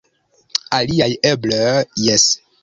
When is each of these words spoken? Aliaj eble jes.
Aliaj 0.77 1.09
eble 1.33 1.61
jes. 2.07 2.27